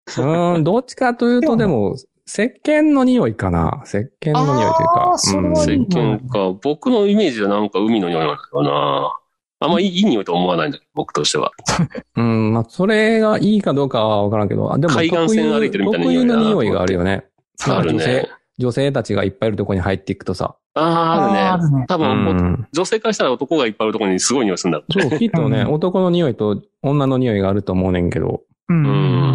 [0.07, 3.81] うーん、どっちかというとでも、石鹸の匂いかな。
[3.85, 5.17] 石鹸の匂いというあかー。
[5.17, 6.59] それうんはいい石鹸か。
[6.61, 9.17] 僕のイメージでなんか海の匂いなんだよな。
[9.59, 11.51] あんまいいいい匂いと思わないんだけど、僕としては。
[12.15, 17.25] うん、まあ、それがいいかどうかはわからんけど、あでも海岸線歩いてるみたいな特有の匂いがあるよね。
[17.67, 18.29] ある女性ね。
[18.59, 20.55] 女性たちがいっぱいいるところに入っていくとさ。
[20.73, 21.69] ああ、あるね。
[21.71, 21.85] るね。
[21.87, 22.67] 多う分、ん。
[22.71, 25.09] 女性からしたら男がいっぱいいるところにすごい匂いするんだろうね。
[25.09, 28.73] そう、きっとね、うん男の匂いと女の匂いがあると思うねんけど、う。
[28.73, 29.26] うんん。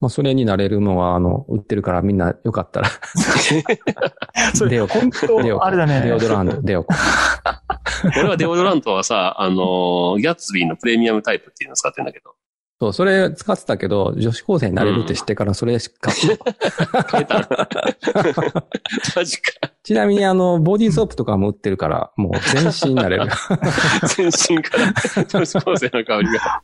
[0.00, 2.88] まあ、それになれるのは、あの、売ってるからみんなよかったら、
[4.54, 5.10] それ、デオコ本
[5.42, 6.00] デオ当、あれだね。
[6.00, 6.94] デオドラント、デオコ。
[8.18, 12.34] 俺はデオドラントはさ、あのーギャッツビーのプレミアムタイプっていうのを使ってるんだけど。
[12.80, 17.46] そう、それ使ってたけど、女子高生になれるって知ってからそれしか、変えた
[19.14, 19.52] マジか。
[19.82, 23.28] ちなみにあの、ボディーソープとかも売ってるから、もう全身になれる。
[24.16, 26.62] 全身から女子高生の香りが。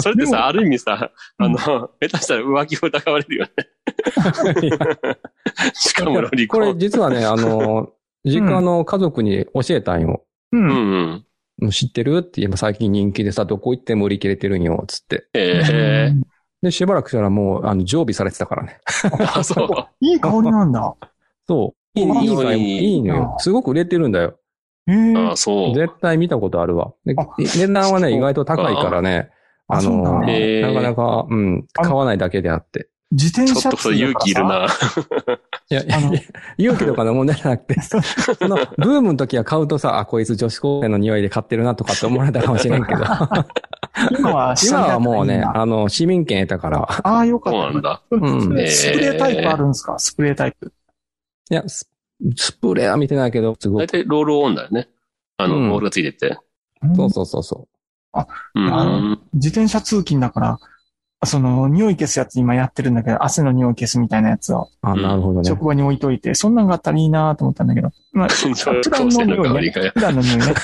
[0.00, 5.18] それってさ、ある意味さ、あの、下手したら浮気を疑われるよね。
[5.74, 6.78] しかもロリコこれン。
[6.78, 7.90] 実はね、あの、
[8.24, 10.24] 実家の家族に教えたんよ。
[10.52, 10.56] う。
[10.56, 10.72] うんんう
[11.08, 11.26] ん。
[11.70, 12.18] 知ってる？
[12.18, 15.26] って言えば最近人気でさ、どこ行っても売り切れてるんよ、つって。
[15.34, 16.12] ええ
[16.62, 18.80] で、しばらくしたらもう、あの、常備されてたからね。
[19.34, 19.68] あ、そう。
[20.00, 20.94] いい香りなんだ。
[21.46, 21.98] そう。
[21.98, 22.52] いい、いいいいのよ。
[22.52, 23.36] いいのよ。
[23.38, 24.38] すごく売れてるんだよ。
[24.86, 25.14] へえ。
[25.16, 25.74] あ、そう。
[25.74, 26.92] 絶対見たことあるわ。
[27.04, 29.30] 値段はね、意外と高いからね。
[29.66, 32.88] ああの、なかなか、うん、買わないだけであって。
[33.10, 34.66] 自転車ちょっとそれ勇気いるな。
[35.70, 36.12] いや、いやあの
[36.58, 37.96] 勇気とかの問題じゃなくて、 そ
[38.48, 43.02] の、ブームの時は買うとさ、あ、こいつ女子高生の匂いで買ってるなとかって思われたかもしれんけど、
[44.18, 47.58] 今は今はもうね、ああの、市民権得たから、あー、よかった。
[47.60, 48.02] そうなんだ。
[48.68, 49.98] スプレータイプあるんですか？
[49.98, 50.72] スプレータイプ。
[51.50, 51.88] いや、ス
[52.36, 53.90] スプレーは見てないけど、すご大く。
[53.92, 54.88] 体ロールオンだよね。
[55.38, 56.38] あの、うんボールがついてて。
[56.96, 57.68] そうそうそうそ
[58.54, 58.72] うん。
[58.74, 60.58] あの自転車通勤だから、
[61.24, 64.86] その、匂い消すやつ今やってるんだけど、汗の匂い消すみたいなやつをう。
[64.86, 65.48] あ、なるほどね。
[65.48, 67.90] 職場に置いといて、そんなんがあったらいいなと思ったんだけど。
[68.12, 68.52] まあ、普
[68.90, 69.92] 段のの匂いね。
[69.94, 70.54] 普段の匂いね。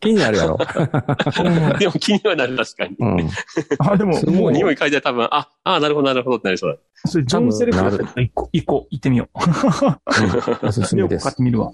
[0.00, 0.58] 気になるやろ。
[0.58, 2.96] うんでも気にはなる、確かに。
[2.98, 3.30] うん。
[3.78, 10.66] あ、でも、もう、匂い嗅いで多分、あ、あ、なるほど、なるほどってなりそうそれ、ジョン・セレクトだったら一個、一個行ってみよう。
[10.66, 11.36] おすすめです買っ。
[11.36, 11.72] てみるわ。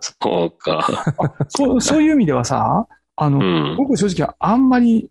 [0.00, 0.86] そうか。
[1.48, 3.76] そう、そういう意味ではさ、あの、うん。
[3.76, 5.10] 僕正直あんまり、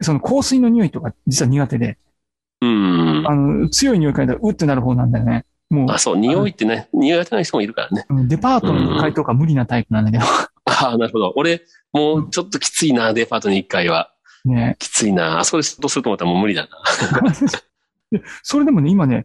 [0.00, 1.98] その香水の匂いとか実は苦手で、
[2.62, 3.24] うん。
[3.26, 5.46] あの、強い匂い嗅いだらうってなる方なんだよね。
[5.70, 8.04] もうあ、そう、匂いってね、匂い当てない人もいるからね。
[8.10, 10.24] うん、デパートの2階とか無理なタイプなんだけど、
[10.64, 11.32] ああ、なるほど。
[11.36, 14.12] 俺、もうちょっときついな、デパートに一回は。
[14.44, 14.76] ね。
[14.78, 15.40] きついな。
[15.40, 17.30] あそこで仕事すると思ったらもう無理だな。
[18.10, 19.24] でそれでもね、今ね、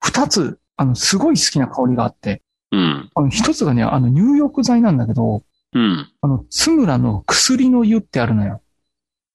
[0.00, 3.10] 二つ、あの、すごい好きな香りがあって、うん。
[3.14, 6.08] あの、一つがね、あの、入浴剤なんだけど、うん。
[6.20, 8.60] あの、つむらの薬の湯ってあるのよ。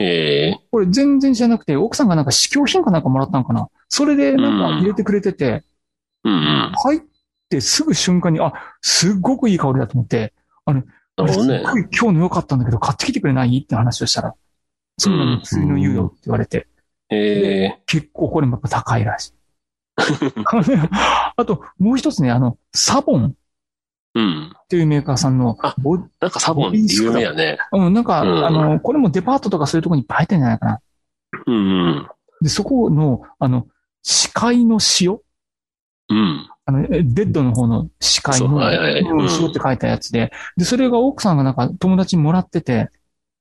[0.02, 3.68] ええこれ全然知らなくて、奥さんがなんか試供品かなんかもらったのかな。
[3.90, 5.64] それでなんか入れてくれてて、
[6.24, 6.72] うんうん。
[6.84, 7.02] 入っ
[7.50, 10.34] てすぐ瞬間に、あ、すっごくいい香りだと思って、
[10.66, 10.86] なる
[11.18, 11.60] ほどね。
[11.60, 11.72] すっ。
[11.72, 13.60] ごい今日の良かったんだけど、買ってきてくれない？
[13.60, 14.36] って話をしたら、
[14.98, 16.68] つむらの薬の湯よって言われて、
[17.10, 19.34] ええ結構これもやっぱ高いらしい。
[21.36, 23.26] あと、もう一つね、あの、サボン。
[23.26, 23.34] っ
[24.14, 24.54] うん。
[24.68, 27.58] ていうメーカーさんのあボ、なんかサボン有名やね。
[27.72, 30.80] うん、なんか、うんあの、これもデパートとかそういうところにいっぱい入ってるんじゃないかな。
[31.48, 32.08] うんうん。
[32.42, 33.68] で、そこの、あの、
[34.04, 35.20] 視界の塩？
[36.10, 36.50] うん。
[36.66, 42.90] あの、えベッドの方の視界の、そうはいはいうんうん塩って書いたやつで、で、それが奥さんがなんか友達にもらってて、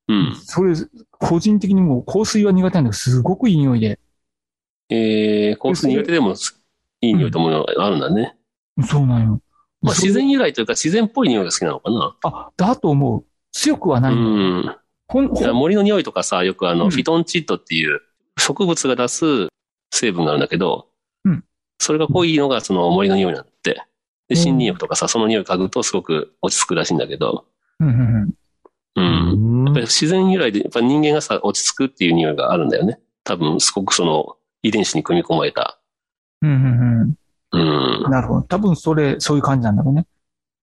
[0.08, 0.36] うん。
[0.36, 0.74] それ、
[1.12, 3.98] 個人的にもう香水は苦手なんだけど、すごくいい匂いで。
[4.88, 6.34] ええ香水苦手でも
[7.00, 8.36] いい匂いと思うのがあるんだね。
[8.84, 9.40] そうなんよ。
[9.82, 12.16] まあ自然由来というか自然っぽい匂いが好きなのかな。
[12.22, 13.24] あ、だと思う。
[13.52, 14.14] 強くはない。
[14.14, 14.76] うん。
[15.08, 18.00] ほん、ほん、森の匂いとかさ、よくあの、うんフィトンチッドっていう
[18.38, 19.48] 植物が出す
[19.92, 20.86] 成分があるんだけど、
[21.24, 21.44] うん
[21.78, 23.82] それが濃いのがその森の匂いなんだって。
[24.28, 27.46] で、うん新匂いとかさ、その匂い嗅ぐとすごく落ち着くらしいんだけど、
[27.80, 28.34] うんうんうん。
[28.96, 29.60] うん。
[29.60, 33.00] うんやっぱり自然由来で、やっぱ人間がさ、落ち着くっていう匂いがあるんだよね。
[33.24, 35.78] 多分、すごくその遺伝子に組み込まれた。
[36.42, 37.04] うんうんうんう。
[37.06, 37.14] ん。
[38.08, 38.42] なるほど。
[38.42, 40.06] 多分それ、そういう感じなんだろうね。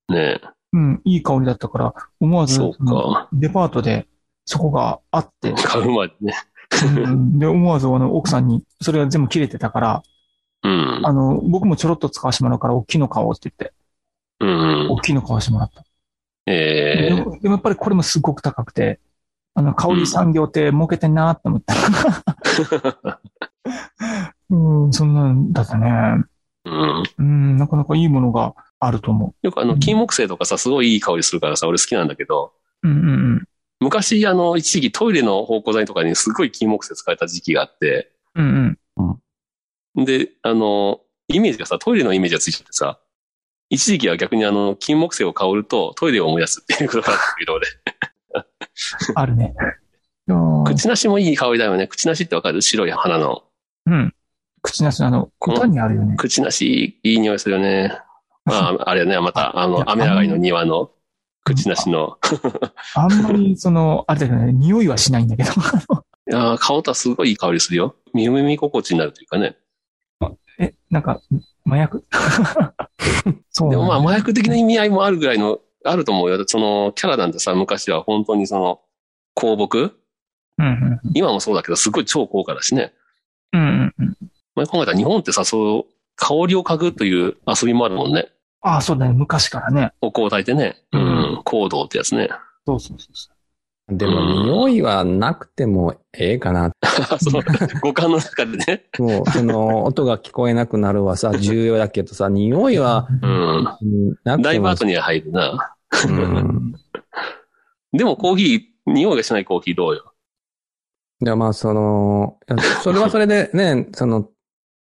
[0.10, 0.42] ね
[0.74, 3.30] うん、いい香りだったから、思わず、そうか。
[3.34, 4.08] デパートで
[4.46, 6.34] そこがあって、買うまでね。
[6.84, 10.04] うんで、思わずあの奥さんに、それが全部切れてたから、
[10.64, 11.02] うん。
[11.06, 13.74] あの、僕もちょろっと使わせてもらうから、大きいの買おうって言って、
[14.40, 14.92] うん。
[14.92, 15.84] 大きいの買わせてもらった。
[16.46, 19.00] ええでもでもやっぱりこれもすごく高くて、
[19.54, 21.74] あの、香り産業って儲けてんなって思った。
[24.50, 26.24] うん、そんなんだったね。
[26.68, 27.04] うん。
[27.18, 32.54] うん、なかなかいいものがあると思よくあの、金木犀とかさ、すごいいい香りするからさ、俺好きなんだけど、
[32.84, 32.88] う。
[32.88, 33.48] うんうん
[33.80, 38.78] 昔、あの、一時期トイレの芳香剤とかにすごい金木犀使えた時期があって、うん。
[38.98, 39.20] うん
[39.96, 40.06] うん。
[40.06, 43.00] で、あの、イメージがさ、トイレのイメージがついちゃってさ、
[43.70, 47.68] 一時期は逆にあの、金木犀を香るとトイレを思い出すっていうことがあったけど、俺。
[49.14, 49.54] あるね。
[50.66, 51.88] 口なしもいい香りだよね。
[51.88, 52.62] 口なしってわかる？
[52.62, 53.44] 白い花の。
[53.86, 54.14] うん。
[54.62, 56.16] 口なしのあの、答えにあるよね。
[56.18, 58.00] 口なし、いい匂いするよね。
[58.46, 60.92] まあ、あれね、また、あの、雨上がりの庭の
[61.44, 62.18] 口なしの。
[62.96, 65.52] あんまり、その、あれだよね、匂いはしないんだけど。
[66.30, 67.96] いやー香ったらすごいいい香りするよ。
[68.14, 69.58] 耳耳心地になるというかね。
[70.60, 71.22] え、なんか、
[71.66, 72.04] 麻薬？
[73.52, 73.72] そう。
[73.72, 76.44] でもまあ、麻薬的な意味合いもあるぐらいの、あると思うよ。
[76.48, 78.82] その、キャラなんてさ、昔は本当にその、
[79.36, 79.96] 香木？
[80.60, 82.94] うんうん今もそうだけど、すごい超高価だしね。
[83.54, 83.62] うん。
[83.62, 84.07] うんうん
[84.66, 88.30] 考えたら日本ってさ、そう、香りを嗅ぐという遊びもあるもんね。
[88.62, 89.92] ああ、そうだね、昔からね。
[90.02, 90.78] お香を焚いてね。
[90.92, 91.04] ううん
[91.40, 91.42] ん。
[91.46, 92.30] 香道ってやつね。
[92.66, 93.30] そうそうそうそ
[93.90, 96.72] でも、匂いはなくてもええかな。
[97.22, 97.44] そう、
[97.82, 98.84] 五感の中でね。
[99.00, 103.60] もう、その、音が聞こえなくなるはさ、重要だけどさ、匂いは、うん。
[103.60, 105.76] うんなくてもだいぶ後には入るな。
[106.06, 106.74] うん。
[107.94, 110.12] でもコーヒー、匂いがしないコーヒーどうよ？
[111.22, 112.38] でまあ、その、
[112.84, 114.30] それはそれでね、その、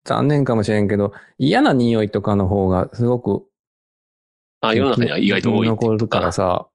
[0.05, 3.47] 残念かもしれんけど、嫌な匂いとかの方がすごく
[4.61, 6.67] あ、世の中には意外と多い残るからさ、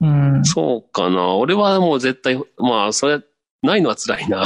[0.00, 0.06] う。
[0.06, 0.44] うん。
[0.44, 1.34] そうかな。
[1.34, 3.20] 俺はもう絶対、まあ、それ、
[3.62, 4.44] ないのは辛いな。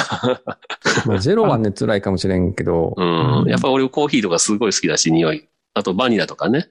[1.06, 3.48] まあゼロはね、辛いかもしれんけど、うん。
[3.48, 5.48] やっぱ俺コーヒーとかすごい好きだし、匂い。
[5.74, 6.68] あとバニラとかね。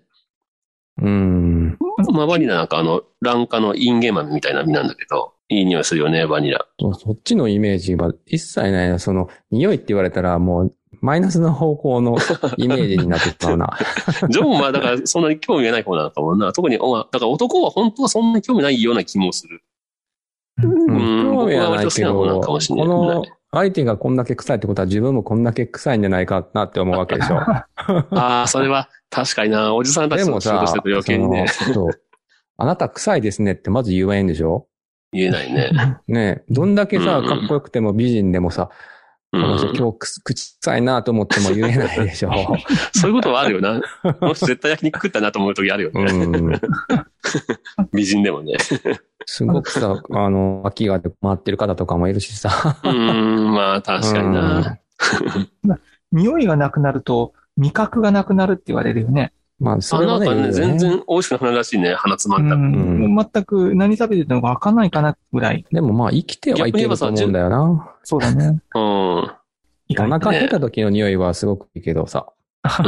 [1.02, 1.78] うん。
[2.14, 6.66] まあバニラなんかあの、卵化のインゲン豆みたいな実なんだけど、いい匂いするよね、バニラ。
[6.80, 8.98] そっちのイメージは一切ないな。
[8.98, 10.76] その、匂いって言われたらもう、
[11.08, 12.18] マイナスの方向の
[12.58, 13.78] イメージになってしまうな。
[14.30, 16.52] ジョンはだからそんなに興味がない方なのかもな。
[16.52, 19.62] 特に、まあだから男は本当はそんなに興味ないような気もする。
[20.62, 22.26] うんうん興味はないけど、こ
[22.86, 27.38] の相手がこんだけ臭いってことは自分もこんだけ臭いんじゃないかなって思うわけでしょ。
[27.40, 27.64] あ
[28.12, 29.74] あ、それは確かにな。
[29.76, 31.46] おじさんたちでも仕事してると余計にね、
[32.58, 34.68] あなた臭いですねってまず言えんでしょ？
[35.14, 35.70] 言えないね。
[36.10, 38.76] ねえどんだけさ、うんかっこよくても美人でもさ、う
[39.32, 39.76] この人ん。
[39.76, 42.32] 今日く口臭いなと思っても言えないでしょ。
[42.94, 43.82] そういうことはあるよな。
[44.22, 46.04] もし絶対焼肉食ったなと思う時あるよね。
[46.04, 46.62] うん。
[47.94, 48.56] 美人でもね。
[49.26, 52.78] すごくさ、あの、秋が回ってる方とかもいるしさ。
[52.84, 54.80] うーん、まあ確かにな。
[56.14, 59.34] 匂いがなくなると、味覚がなくなるって言われるよね。
[59.60, 61.96] まあ、そあ、れはね、なんかね、全然美味しくなくなるらしいね。
[61.96, 62.56] 鼻つまんだ。
[62.56, 65.66] うん全く何食べてるのかわかんないかなぐらい。
[65.72, 67.96] でもまあ、生きてはいけると思うんだよな。
[68.04, 68.60] そうだね。
[68.76, 68.82] うん。
[68.82, 69.34] お
[69.96, 72.28] 腹減った時の匂いはすごくいいけどさ。
[72.84, 72.88] う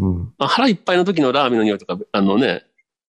[0.00, 0.32] うん。
[0.38, 2.64] あ腹いっぱいの時のラーメンの匂いとか、あのね、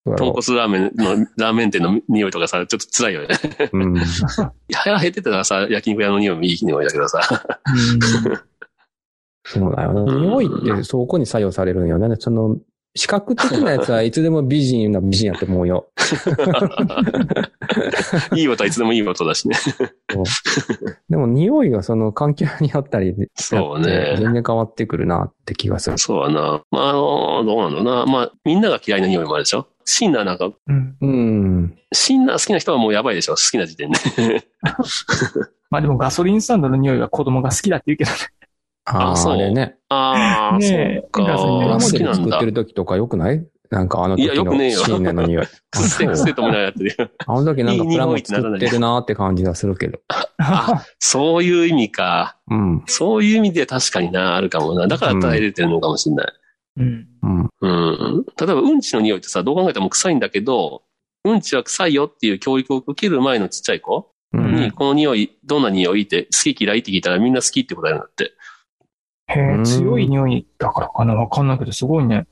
[0.06, 3.28] 豚骨ラーメンの、ラーメン店の匂いとかさ、ちょっと辛いよね。
[3.74, 3.96] うん。
[4.74, 7.22] 腹減ってたらさ、焼肉屋の匂いもいい匂いだけどさ。
[9.44, 10.02] そうだよね。
[10.12, 12.16] うん匂いってそこに作用されるんよね。
[12.20, 12.58] その、
[12.96, 15.88] 視覚的なやつは いつでも美人な美人やって思うよ。
[18.36, 19.56] いい音はいつでもいい音だしね。
[21.10, 25.98] でも匂いがその環境によったりで、そうね全然変わってくるなって気がする。
[25.98, 26.62] そうだな。
[26.72, 28.06] まあ、あの、どうなんだろうな。
[28.06, 29.68] まあ、みんなが嫌いな匂いもあるでしょ？
[29.86, 31.78] シンナーなんか、うんうん。
[31.94, 33.34] シンナー好きな人はもうやばいでしょ？
[33.34, 33.98] 好きな時点で。
[35.72, 38.18] まあでもガソリンスタンドの匂いは子供が好きだって言うけどね。
[38.92, 39.78] ああ、そうあれね。
[39.90, 41.22] ああ、そうか。
[41.22, 42.46] ラモ好きなんだデル作って。
[42.46, 43.46] る時とか良くない？
[43.70, 45.46] なんかあの時いやよくねえよの匂い。
[45.46, 47.10] くせくせともないやってるよ。
[47.28, 50.00] あの時なんかプラモ作ってるなーって感じがするけど。
[50.40, 52.38] あそういう意味か。
[52.50, 52.84] うん。
[52.88, 54.88] そういう意味で確かにな、あるかもな。
[54.88, 56.34] だから耐えれてるのかもしれない。
[56.78, 57.08] うん。
[57.22, 57.50] うん。
[57.62, 58.26] うん。
[58.26, 60.82] 例えば、うんちの匂いってさ、どう考えても臭いんだけど、
[61.24, 64.56] うんちは臭いよっていう教育を受ける前のちっちゃい子うん。
[64.56, 68.32] に、この匂い、どんな匂いって、好き嫌いって聞いたらみんな好きって答えるんだって。
[69.30, 71.16] へえ、うん強い匂いだからかな？
[71.16, 72.28] わかんないけど、すごいね。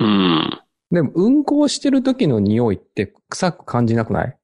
[0.00, 0.60] うん。
[0.90, 4.36] でも、運行してる時の匂いって臭く感じなくない？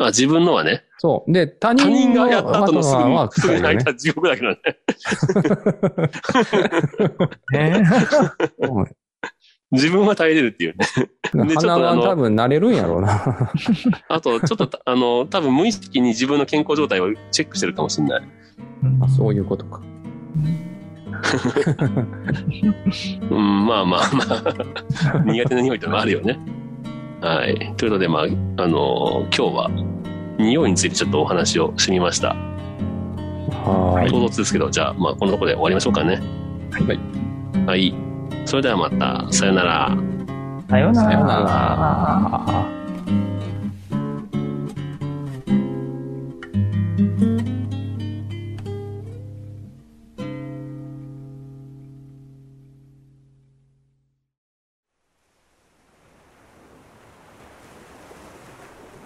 [0.00, 0.84] あ、自分のはね。
[0.98, 1.32] そう。
[1.32, 4.56] で、他他人人がやった後のすぐはに、すぐ泣いたら地獄だけどね。
[7.52, 7.82] ね
[8.58, 8.86] うん
[9.72, 10.86] 自分は耐えれるっていうね。
[11.46, 13.50] でちょっと多分慣れるんやろうな。
[14.08, 18.22] あと、ちょっと、あの、多分無意識に自分の健康状態をチェックしてるかもしれない。
[19.00, 19.80] あそういうことか。
[23.30, 24.24] うん、まあまあま
[25.14, 25.18] あ。
[25.24, 26.38] 苦手な匂いってのもあるよね。
[27.20, 27.54] はい。
[27.76, 29.70] ということで、まあ、あの、今日は、
[30.38, 32.30] 匂いについてちょっとお話をしてみました。
[32.30, 34.10] はーい。
[34.10, 36.20] 唐突ですけど、じゃあ、まあ、このところで終わりましょうかね。
[36.72, 36.98] はい。
[37.66, 37.94] はい。
[38.44, 39.96] それではまた、さよなら。
[40.68, 41.10] さようなら。
[41.10, 42.81] さよなら。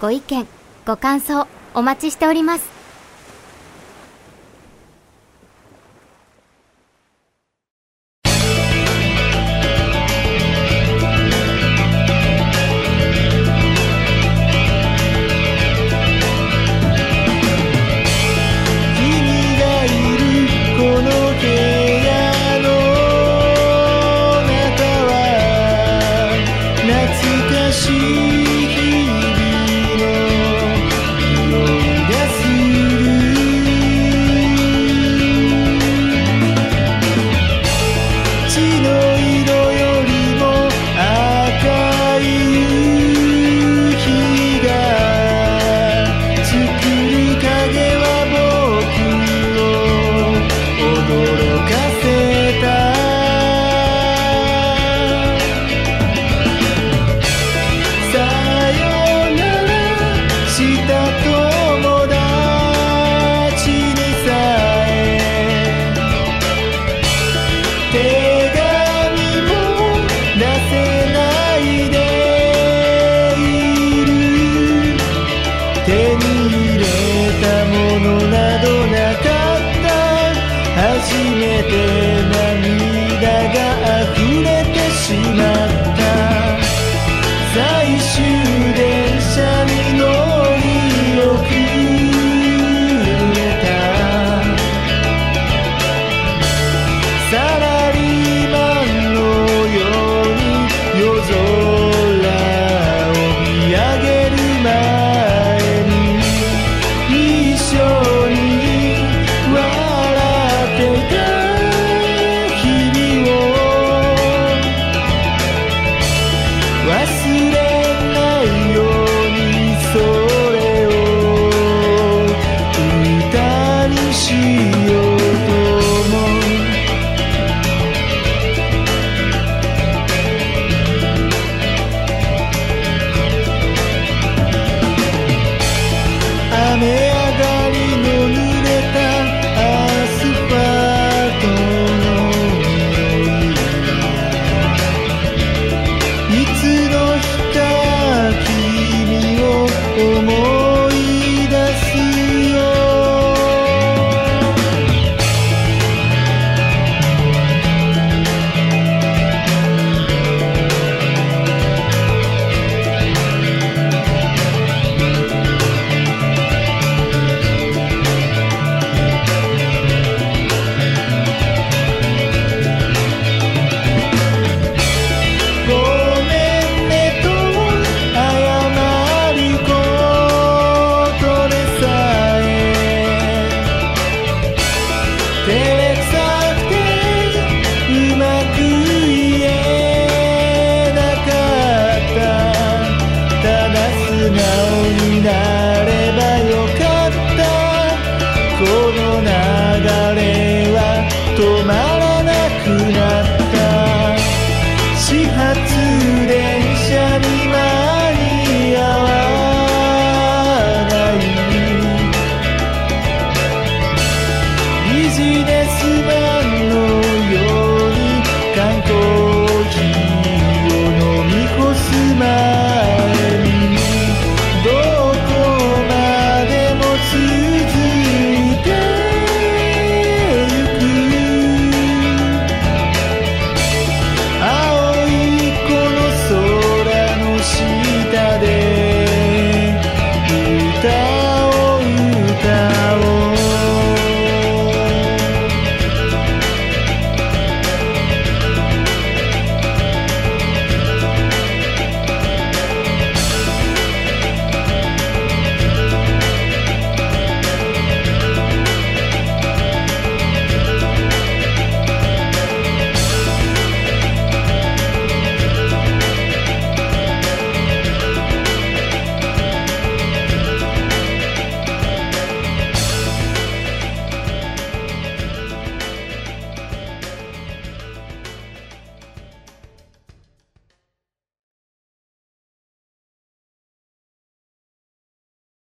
[0.00, 0.46] ご意見、
[0.86, 2.77] ご感想お待ちしております。